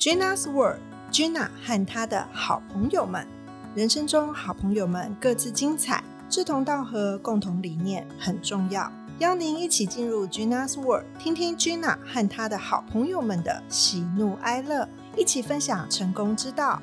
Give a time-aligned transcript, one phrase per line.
[0.00, 3.26] Gina's World，Gina 和她的好朋友们，
[3.74, 8.90] 人生中好朋友们各自精彩，志同道合，共同理念很重要。
[9.18, 14.88] 邀您一起进入 Gina's World，听听 Gina 和她的好朋友们的喜怒哀乐，
[15.18, 16.80] 一起分享成功之道。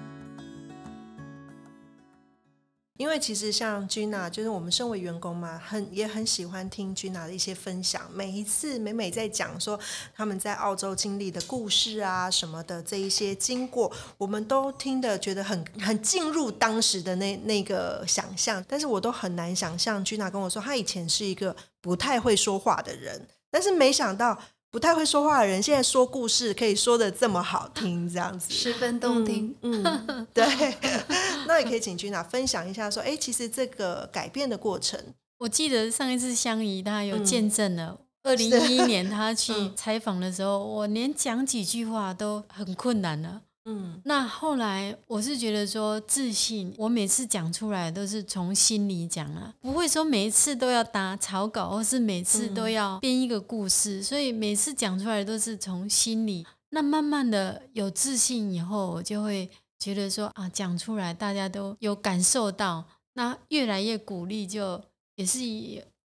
[2.98, 8.02] 因为其实像 Gina，就是我们身为员工嘛，很也很喜欢听 Gina 的一些分享。
[8.14, 9.80] 每一次每每在讲说
[10.16, 18.64] 他们在澳洲经历的故事啊什么的这一些经过，我们都听得觉得很很进入当时的那那个想象。
[18.68, 24.38] 但是我都很难想象 Gina 跟我说，他以前是一个不太会说话的人，但是没想到。
[24.70, 29.56] 不太会说话的人，现在说故事可以说的这么好听，这样子十分动听。
[29.62, 30.46] 嗯，对。
[31.48, 35.00] 那也可以请君娜分享一下，说，哎，其实这个改变的过程，
[35.40, 38.02] 我记得上一次相宜她有见证了。
[38.24, 43.42] 二零一一年他去采访的时候，我连讲几句话都很困难了。
[43.64, 56.46] 嗯，那后来我是觉得说自信，我每次讲出来都是从心里讲啊，不会说每一次都要打草稿，或是每次都要编一个故事，所以每次讲出来都是从心里。
[56.72, 64.84] 那慢慢的有自信以后，我就会觉得说啊，讲出来大家都有感受到，那越来越鼓励，就
[65.16, 65.40] 也是。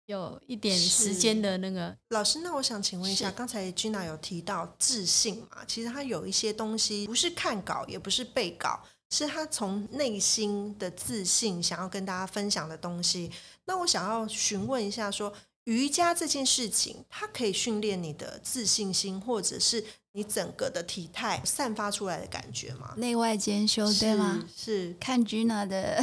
[0.06, 5.64] 有一点时间的那个老师，那我想请问一下，刚才 Gina 有提到自信嘛？
[5.68, 13.30] 其实他有一些东西不是看稿，也不是背稿，是他从内心的自信想要跟大家分享的东西。
[13.66, 15.32] 那我想要询问一下，说
[15.64, 19.84] 瑜伽这件事情，它可以训练你的自信心，或者是？
[20.12, 22.94] 你整个的体态散发出来的感觉吗？
[22.96, 24.44] 内外兼修，对吗？
[24.56, 26.02] 是看 Gina 的，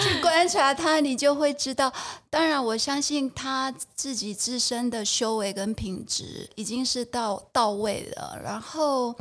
[0.00, 1.92] 去观察他，你就会知道。
[2.30, 8.40] 当然，我相信他自己自身的修为跟品质已经是到到位了。
[8.44, 9.18] 然后，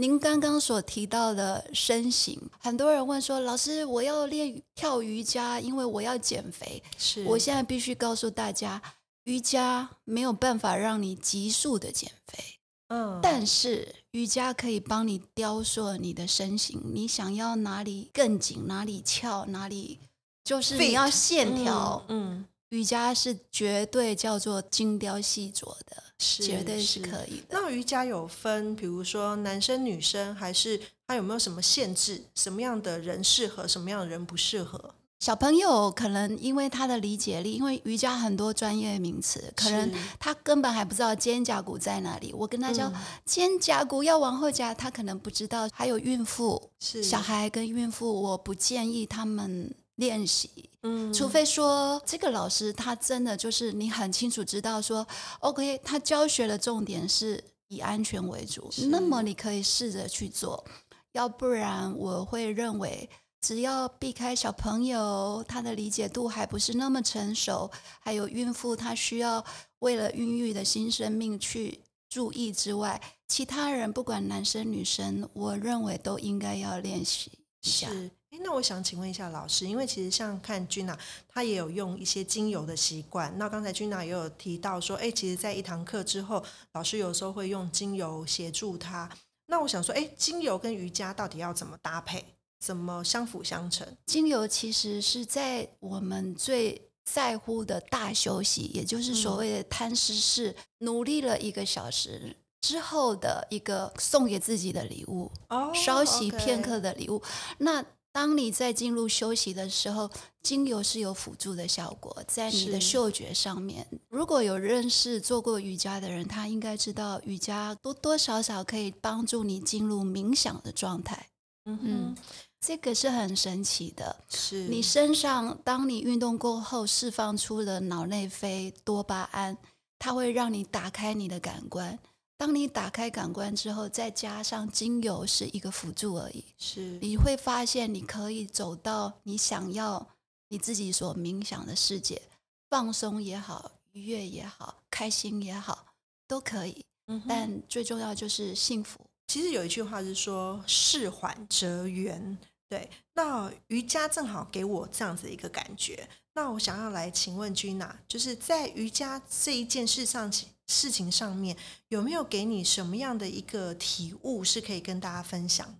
[0.00, 8.80] 您刚刚所提到的身形，很多人问说：“老师，我要练跳瑜伽，因为我要减肥。”是我现在必须告诉大家。
[9.24, 12.42] 瑜伽没有办法让你急速的减肥，
[12.88, 16.80] 嗯，但是瑜伽可以帮你雕塑你的身形。
[16.82, 20.00] 你想要哪里更紧，哪里翘，哪里
[20.42, 27.46] 就是你要线条，嗯，瑜伽是绝对叫做精雕细琢的，是绝对是可以的。
[27.50, 32.22] 那瑜伽有分，比如说男生女生，还是它有没有什么限制？
[32.34, 34.94] 什么样的人适合，什么样的人不适合？
[35.18, 42.32] 小朋友可能因为他的理解力，因为瑜伽很多专业名词，可能他根本还不知道肩胛骨在哪里。
[42.32, 42.90] 我跟他讲
[43.26, 45.68] 肩胛骨要往后夹，他可能不知道。
[45.74, 50.68] 还有孕妇、是小孩跟孕妇，我不建议他们练习。
[50.82, 55.06] 嗯，除非说这个老师他真的就是你很清楚知道说
[55.38, 60.64] ，OK，他教学的重点是以安全为主，那么你可以试着去做。
[61.12, 63.08] 要不然我会认为。
[63.42, 69.42] 只要避开小朋友，他的理解度还不是那么成熟，还有孕妇，她需要
[69.78, 71.80] 为了孕育的新生命去
[72.10, 77.88] 注意之外，其他人不管男生女生，我认为都应该要练习一下。
[77.88, 78.10] 是，
[78.42, 80.98] 那我想请问一下老师，因为其实像看君娜，
[81.28, 83.36] 她也有用一些精油的习惯。
[83.38, 89.10] 那刚才君娜也有提到说，哎，其实在一堂课之后，老师有时候会用精油协助她。
[89.46, 92.24] 那我想说，哎，精油跟瑜伽到底要怎么搭配？
[92.60, 93.86] 怎么相辅相成？
[94.06, 105.30] 精油其实是在我们最在乎的大休息，也就是所谓的贪食式，努力了一个小时之后的一个送给自己的礼物，
[105.74, 107.22] 稍息片刻的礼物。
[107.58, 110.10] 那当你在进入休息的时候，
[110.42, 113.86] 精油是有辅助的效果，在你的嗅觉上面。
[114.08, 121.28] 如果有认识做过瑜伽的人，他应该知道瑜伽多多少少可以帮助你进入冥想的状态。
[121.64, 122.16] 嗯哼。
[122.60, 129.56] 这个是很神奇的，是你身上当你运动过后释放出了脑内啡多巴胺，
[129.98, 131.98] 它会让你打开你的感官。
[132.40, 140.08] 当你打开感官之后，再加上精油是一个辅助而已，是你会发现你可以走到你想要
[140.48, 142.22] 你自己所冥想的世界，
[142.70, 145.84] 放松也好，愉悦也好，开心也好，
[146.26, 146.82] 都可以。
[147.28, 148.98] 但最重要就是幸福。
[149.26, 152.38] 其实有一句话是说“事缓则圆”。
[152.70, 156.08] 对，那瑜伽正好给我这样子一个感觉。
[156.32, 160.30] 那我想要来请问君娜，就是在瑜伽这一件事上
[160.70, 161.56] 事情上面，
[161.88, 165.74] 有没有给你什么样的一个体悟是可以跟大家分享的？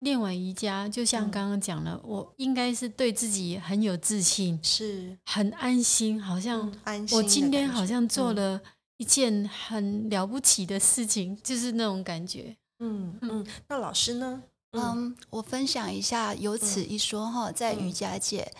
[0.00, 7.18] 练完瑜伽，就像刚刚讲了，我应该是对自己很有自信，是很安心，好像安心。
[7.18, 8.60] 我今天好像做了
[8.98, 12.56] 一件很了不起的事情，就是那种感觉。
[12.78, 14.44] 嗯嗯，那老师呢？
[14.72, 18.52] 嗯，我分享一下，由此一说哈，在瑜伽界，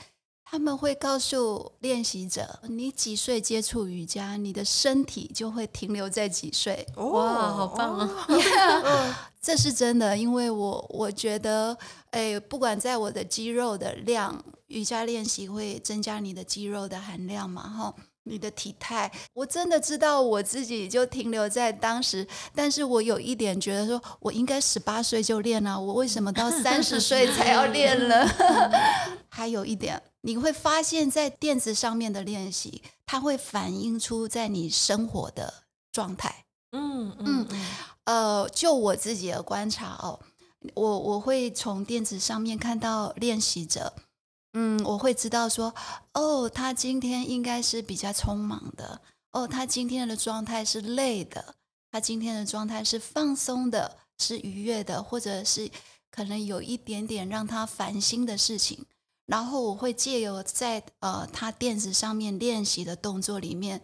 [0.50, 6.86] 他们会告诉练习者，你几岁接触瑜伽，你的身体就会停留在几岁。
[6.96, 9.30] 哇，好棒啊！
[9.42, 11.76] 这是真的，因为我我觉得，
[12.12, 17.94] 哎，不管在我的肌肉的量，瑜伽练习会增加你的肌肉的含量嘛，哈。
[18.24, 28.28] 你的体态，我真的知道我自己就停留在当时，但是我有一点觉得说，我应该十八岁就练了，我为什么到三十岁才要练了？
[29.30, 36.44] 还有一点，你会发现在垫子上面的练习，它会反映出在你生活的状态。
[36.72, 37.46] 嗯嗯，
[38.04, 40.20] 呃，就我自己的观察哦，
[40.74, 43.94] 我我会从垫子上面看到练习者。
[44.54, 45.74] 嗯，我会知道说，
[46.14, 49.00] 哦，他今天应该是比较匆忙的，
[49.30, 51.54] 哦，他今天的状态是累的，
[51.92, 55.70] 他今天的状态是放松的，是愉悦的，或者是
[56.10, 58.84] 可能有一点点让他烦心的事情。
[59.28, 63.80] 然后我会借由在呃他垫子上面练习的动作里面，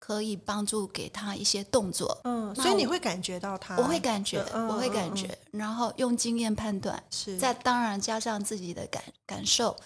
[0.00, 2.20] 可以帮助给他一些动作。
[2.24, 9.76] 嗯，所以你会感觉到他，我会感觉，我会感觉，然后用经验判断，是，再当然加上自己的感感受。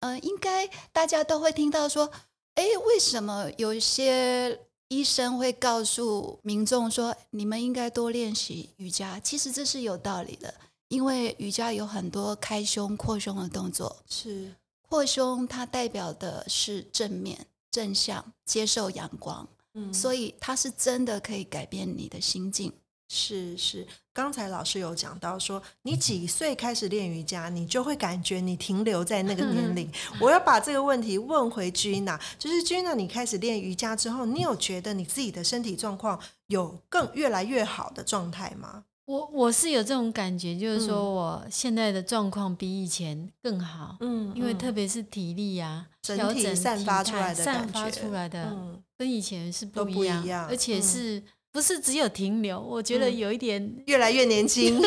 [0.00, 2.10] 嗯，应该大家都会听到说，
[2.54, 9.18] 哎，为什么有一些医生会告诉民众说，你们应该多练习瑜伽？
[9.18, 10.54] 其实这是有道理的，
[10.88, 14.02] 因为瑜伽有很多开胸、扩胸的动作。
[14.08, 22.72] 是扩胸，它代表的是正面、正向、接受阳光，嗯，所以它是真的可以改变你的心境。
[23.10, 29.90] 是是，刚才老师有讲到说，你几岁开始练瑜伽，你就会感觉你停留在那个年龄。
[30.20, 38.84] 我要把这个问题问回 Gina，就是 Gina，你开始练瑜伽之后，你有觉得你自己的身体状况有更越来越好的状态吗？
[39.08, 43.96] 我我是有这种感觉，就是说我现在的状况比以前更好。
[44.00, 48.54] 嗯，因为特别是体力呀，整体散发出来的散发出来的，
[48.98, 51.22] 跟以前是不一样，而且是。
[51.50, 54.78] 不是只有停留，我觉得有一点 越来越年轻。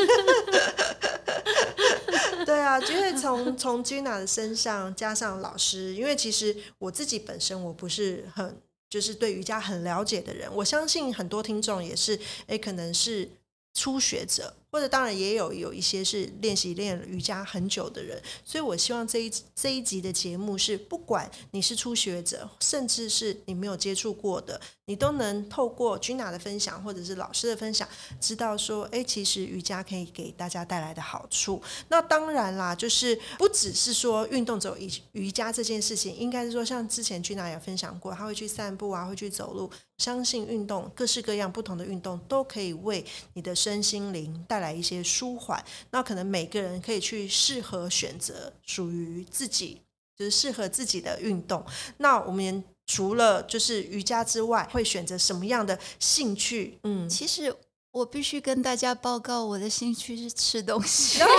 [2.46, 8.56] 对啊，因为从从 Gina 的身上加上老师，因为其实我自己本身我不是很
[8.88, 13.28] 就是对瑜伽很了解的人，我相信很多听众也是，哎，可能是
[13.74, 14.61] 初学者。
[14.72, 27.86] 或者当然也有有一些是练习练瑜伽很久的人，所以我希望这一这一集的节目是，不管你是初学者，甚至是你没有接触过的，你都能透过君娜的分享或者是老师的分享，
[28.22, 31.62] 知道说，哎，其实瑜伽可以给大家带来的好处。
[31.90, 44.61] 那当然啦，就是不只是说运动走瑜瑜伽这件事情，应该是说像之前 Gina 也分享过，他会去散步啊，会去走路，相信运动各式各样不同的运动都可以为你的身心灵带。
[44.62, 49.82] 来一些舒缓，那可能每个人可以去适合选择属于自己，
[50.18, 51.66] 就是适合自己的运动。
[51.98, 56.80] 那我们除了就是瑜伽之外，会选择什么样的兴趣？
[56.84, 57.54] 嗯，其实
[57.92, 61.20] 我必须跟大家报告，我的兴趣是吃东西。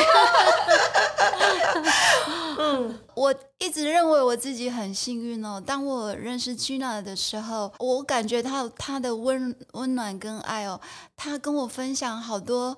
[2.59, 5.61] 嗯，我一直认为我自己很幸运哦。
[5.65, 10.81] 当我认识 Gina 的时候，我感觉到她的温温暖跟爱哦，
[11.17, 12.77] 她跟我分享好多。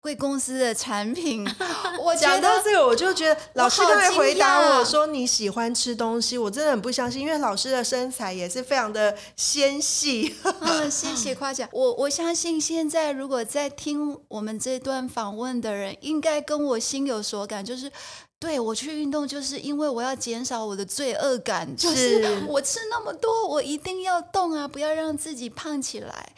[0.00, 1.46] 贵公司的产品，
[2.02, 10.34] 我讲到这个，我就觉得老师刚才回答我说你喜欢吃东西，我真的很不相信，因为老师的身材也是非常的纤细。
[10.60, 11.68] 嗯， 谢谢夸奖。
[11.72, 17.92] 我我相信现在如果在听我们这段访问的人，应该跟我心有所感，就是
[18.40, 26.32] 对我去运动，就是因为我要减少我的罪恶感，就是 我吃那么多，我一定要动啊，不要让自己胖起来。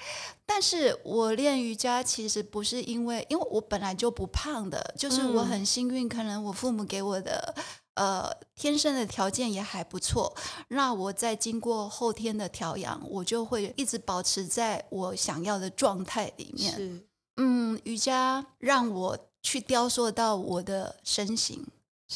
[0.44, 7.54] 但是我练瑜伽其实不是因为，因为我本来就不胖的，就是我很幸运，可能我父母给我的
[7.94, 10.35] 呃天生的条件也还不错。
[10.68, 17.00] 那我在经过后天的调养，我就会一直保持在我想要的状态里面。
[17.37, 21.64] 嗯，瑜伽让我去雕塑到我的身形，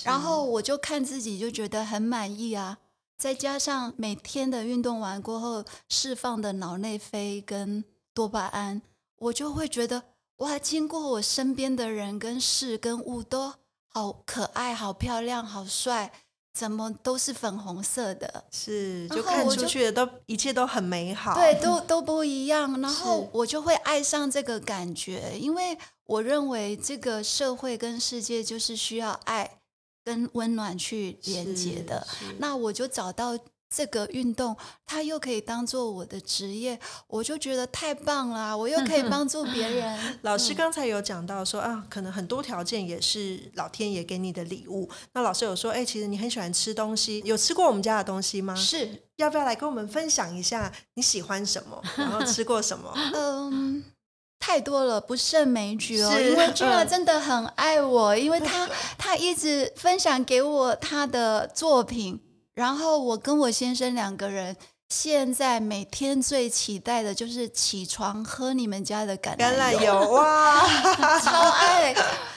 [0.05, 2.79] 然后我就看自己就觉得很满意啊。
[3.19, 8.83] 再加上每天的运动完过后释放的脑内啡跟多巴胺，
[9.17, 10.03] 我就会觉得
[10.37, 13.55] 哇，经过我身边的人跟事跟物都
[13.89, 16.13] 好可爱、好漂亮、好帅，
[16.53, 22.79] 怎么都是粉红色的，是就看出去的都一切都很美好，对， 都都不一样。
[22.83, 29.61] 然后我就会爱上这个感觉，因为我认为这个社会跟世界就是需要爱
[30.07, 32.07] 跟温暖去连接的。
[32.39, 33.37] 那我就找到。
[33.69, 40.19] 这个运动，它又可以当做我的职业，我就觉得太棒了，我又可以帮助别人。
[40.23, 44.89] 老师刚才有讲到说啊，可能很多条件也是老天爷给你的礼物。
[45.15, 48.55] 那老师有说，哎，其实你很喜欢吃东西，有吃过我们家的东西吗？
[48.55, 52.95] 是，要不要来跟我们分享一下你喜欢什么，然后吃过什么？
[53.13, 53.85] 嗯。
[54.39, 56.21] 太多了，不胜枚举哦。
[56.21, 62.21] 因为君儿真的很爱我，因为他他 一直分享给我他的作品，
[62.55, 64.57] 然后我跟我先生两个人
[64.89, 70.61] 现在每天最期待的就是起床喝你们家的橄榄油哇，
[71.21, 71.95] 超爱。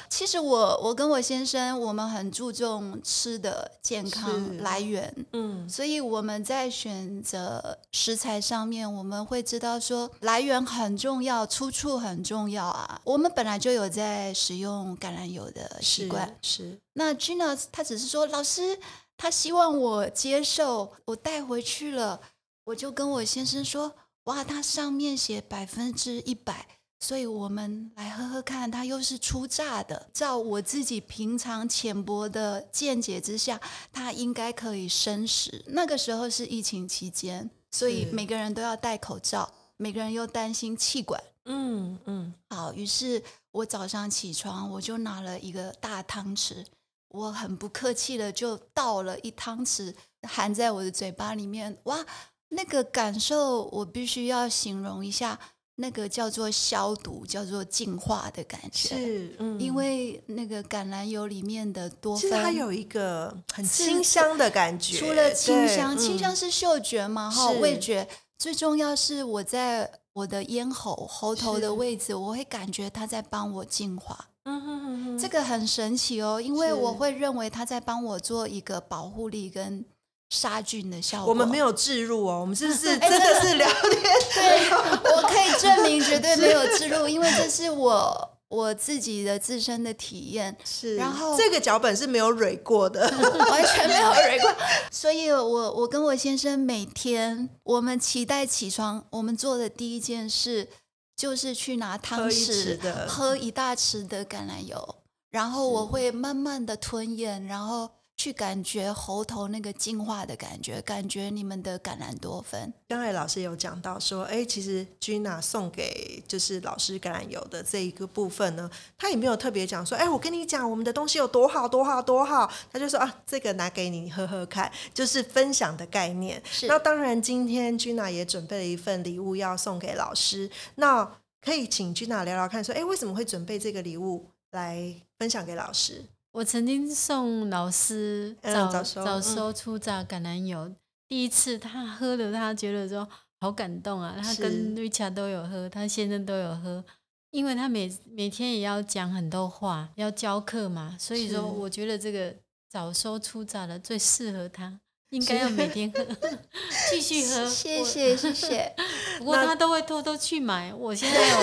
[0.09, 12.99] 其实我我跟我先生，我们很注重吃的健康来源，嗯，所以我们在选择食材上面，我们会知道说来源很重要，出处很重要啊。
[13.03, 16.77] 我们本来就有在使用橄榄油的习惯，是。
[16.93, 18.79] 那 Gina 他只是说，老师
[19.15, 22.19] 他希望我接受，我带回去了，
[22.65, 26.67] 我就跟我先生说，哇，它上面写百分之一百。
[27.01, 30.09] 所以我们来喝喝看，它又是初榨的。
[30.13, 33.59] 照我自己平常浅薄的见解之下，
[33.93, 35.63] 它应该可以生食。
[35.67, 41.23] 那个时候是疫情期间，所以每个人都要戴口罩，每个人又担心气管。
[41.45, 42.33] 嗯嗯。
[42.49, 46.65] 好，于是我早上起床，我就拿了一个大汤匙，
[47.07, 51.79] 我很不客气的就倒了一汤匙，含在我的嘴巴里面。
[51.83, 52.05] 哇，
[52.49, 55.39] 那个感受我必须要形容一下。
[55.81, 64.97] 那个叫做消毒，叫做净化的感觉，是，嗯，因为那个橄榄油里面的多酚，它有一个很清香的感觉。
[64.97, 68.05] 除了清香，清香是嗅觉嘛，哈，味觉
[68.37, 74.27] 最重要是我在我的咽喉、喉头的位置，我会感觉它在帮我净化。
[74.43, 79.85] 嗯哼哼哼，这个很神奇哦，因为我会认为它在帮我做一个保护力跟。
[80.29, 84.03] 杀菌的效果，我们没有置入哦，我们是不是 真的是聊天？
[84.33, 84.69] 对，
[85.15, 90.55] 我可以证明绝对没有置入，因为这是我我自己的自身的体验。
[90.63, 93.01] 是，然后这个脚本是没有蕊过的，
[93.49, 94.55] 完全没有蕊过。
[94.91, 100.67] 所以我我跟我先生每天，我们期待起床，我们做的第一件事
[101.15, 104.97] 就是去拿汤匙喝一大匙的橄榄油，
[105.31, 107.89] 然后我会慢慢的吞咽，然后。
[108.19, 112.73] 去感觉喉头那个净化的感觉，感觉你们的橄榄多酚。
[112.89, 126.43] 刚才老师有讲到说，哎，其实 Gina 送给就是老师橄榄油的这一个部分呢，他也没有特别讲说，哎，我跟你讲我们的东西有多好多好多好，他就说啊，这个拿给你喝喝看，就是分享的概念。
[126.43, 126.67] 是。
[126.67, 131.09] 那当然，今天 Gina 也准备了一份礼物要送给老师，那
[131.39, 136.03] 可以请 Gina 聊聊看，说，哎，为什么会准备这个礼物来分享给老师？
[136.31, 140.71] 我曾经送老师早早收初榨橄榄油，
[141.07, 143.07] 第一次他喝了，他觉得说
[143.41, 144.15] 好感动啊。
[144.21, 146.85] 他跟瑞恰都有喝，他先生都有喝，
[147.31, 152.35] 因为他每每天也要讲很多话，要教课嘛，所以说我觉得这个
[152.69, 156.05] 早收初榨的最适合他，应该要每天喝，
[156.91, 157.49] 继续喝。
[157.49, 158.75] 谢谢谢谢。
[159.17, 161.37] 不过他都会偷偷去买，我现在有。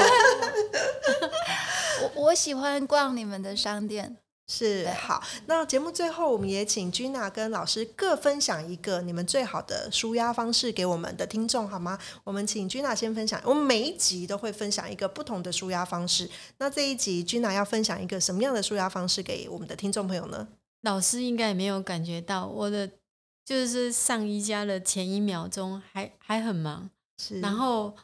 [2.14, 4.16] 我我喜欢逛你们的商店。
[4.48, 11.98] 是好，那节目最后我们也请 Gina 跟老师各分享一个你们最好的舒压方式给我们的听众好吗？
[12.22, 16.30] 我们请 Gina 先分享，我们每一集都会分享一个不同的舒压方式。
[16.58, 20.46] 那这一集 Gina 要分享一个什么样的舒压方式给我们的听众朋友呢？
[20.82, 22.88] 老师应该也没有感觉到我的，
[23.44, 26.88] 就是上瑜伽的前一秒钟还还很忙，
[27.18, 27.96] 是，然后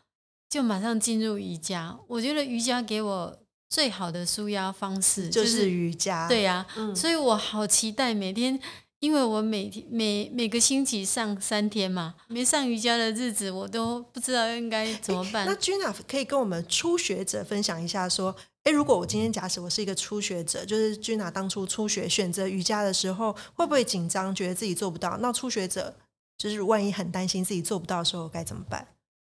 [0.50, 2.00] 就马上进入瑜伽。
[2.08, 3.41] 我觉得瑜伽给我。
[3.72, 8.60] 最好的舒压方式就是瑜伽，对呀，所以我好期待每天，
[9.00, 15.46] 因为我每天每每个星期上三天嘛，没上瑜伽的日子我都不知道应该怎么办。
[15.46, 25.16] 那 Gina 可以跟我们初学者分享一下，说，哎，如果我今天假使我是一个初学者，就是 Gina 当初初学选择瑜伽的时候，会不会紧张，觉得自己做不到？
[25.22, 25.96] 那初学者
[26.36, 28.86] 就是万一很担心自己做不到的时候该怎么办？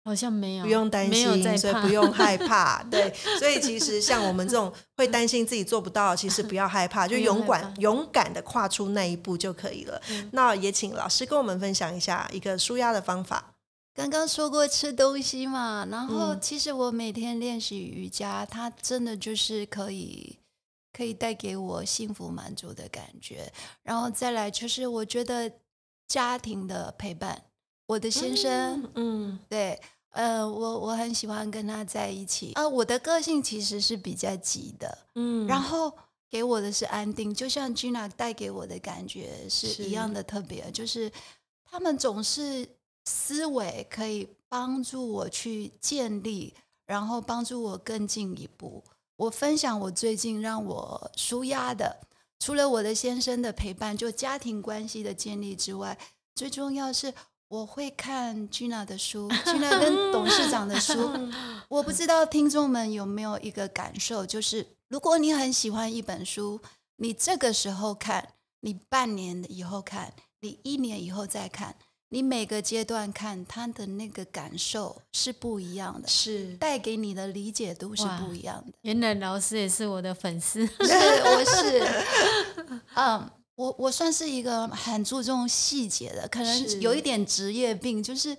[0.09, 2.81] 好像没有，不用担心，所以不用害 怕。
[2.89, 10.01] 对，所以其实像我们这种会担心自己做不到，其实不要害怕， 就勇敢勇敢的跨出那一步就可以了。
[10.31, 13.53] 那也请老师跟我们分享一下一个舒压的方法。
[13.93, 20.37] 刚刚说过吃东西嘛，然后其实我每天练习瑜伽，它真的就是可以
[20.93, 23.51] 可以带给我幸福满足的感觉。
[23.83, 25.51] 然后再来就是我觉得
[26.07, 27.43] 家庭的陪伴，
[27.87, 29.79] 我的先生，嗯，对。
[30.11, 32.67] 呃，我我很喜欢跟他在一起呃。
[32.67, 35.93] 我的个性其实是比较急的，嗯，然后
[36.29, 41.11] 给我的是安定，就像 Gina 带给我的感觉是一样的特别，就是
[41.63, 42.67] 他们总是
[43.05, 46.53] 思维可以帮助我去建立，
[46.85, 48.83] 然后帮助我更进一步。
[49.15, 51.99] 我分享我最近让我舒压的，
[52.39, 55.97] 除了我的先生的陪伴，就家庭关系的建立之外，
[56.35, 57.13] 最重要是
[57.49, 61.11] 我会看 Gina 的书， Gina 跟董事长的书。
[61.67, 66.61] 我不知道听众们有没有一个感受，就是如果你很喜欢一本书，
[66.95, 68.29] 你这个时候看，
[68.61, 70.13] 你半年以后看。
[70.41, 71.75] 你一年以后再看，
[72.07, 78.71] 你每个阶段看他的那个感受是不一样的，是带给你的理解度是不一样的。
[78.83, 80.93] 原来老师也是我的粉丝，是
[81.25, 83.29] 我是，嗯，
[83.59, 88.37] 我我算是一个很注重细节的，可能有一点职业病，就是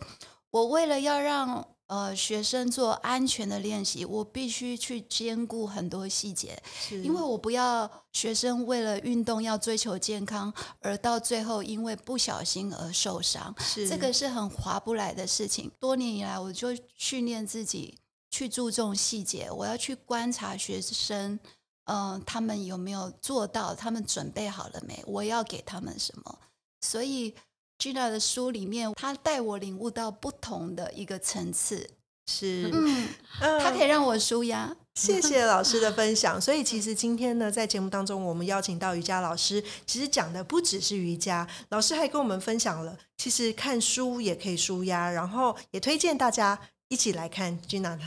[0.50, 1.67] 我为了要让。
[1.91, 6.57] 呃，学生做安全的练习，我必须去兼顾很多细节，
[7.03, 15.69] 因为我不要学生为了运动要追求健康，而到最后因为不小心而受伤，这个是很划不来的事情。
[15.81, 17.99] 多年以来，我就训练自己
[18.31, 21.41] 去注重细节，我要去观察学生，
[21.90, 26.38] 嗯，他们有没有做到，他们准备好了没，我要给他们什么，
[26.80, 27.35] 所以。
[27.82, 31.88] Gina 的书里面，他带我领悟到不同的一个层次，
[32.30, 33.09] 是，嗯，
[33.40, 34.76] 他可以让我舒压。
[34.97, 36.38] 谢谢老师的分享。
[36.38, 48.02] 所以 其实今天呢，在节目当中，我们邀请到瑜伽老师，其实讲的不只是瑜伽，老师还跟我们分享了，其实看书也可以舒压，然后也推荐大家一起来看 Gina 的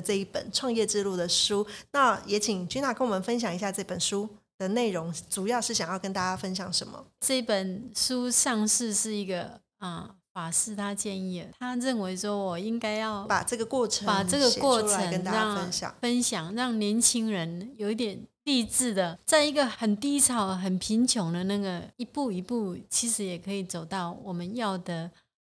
[0.00, 1.66] 这一本《创业之路》的书。
[1.90, 4.28] 那也请 Gina 跟我们分享一下这本书。
[4.58, 7.04] 的内容主要是想要跟大家分享什么？
[7.18, 25.10] 这本书上市是一个啊法师，他建议，他认为说我应该要把这个过程，把这个过程跟大家分享，分享，让年轻人有一点励志的，在一个很低潮、很贫穷的那个一步一步，其实也可以走到我们要的。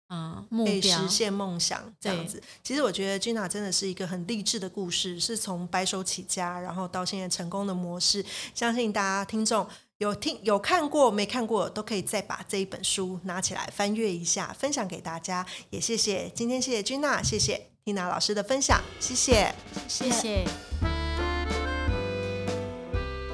[0.08, 2.42] 啊，可以实现梦想这样子。
[2.64, 8.26] 其实我觉得 Gina 真的是一个很励志的故事，是从白手起家，然后到现在成功的模式。
[8.56, 9.68] 相信大家听众
[9.98, 15.46] 有听有看过没看过，都可以再把这一本书拿起来翻阅一下，分享给大家。
[15.72, 19.54] 也谢谢今天谢谢 Gina，谢谢 Tina 老师的分享，谢谢
[19.88, 20.46] 谢谢。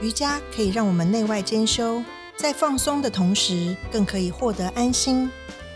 [0.01, 2.03] 瑜伽可以让我们内外兼修，
[2.35, 5.29] 在放松的同时，更可以获得安心。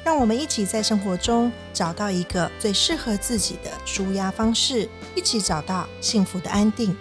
[0.07, 6.95] 让我们一起在生活中找到一个最适合自己的舒压方式，一起找到幸福的安定。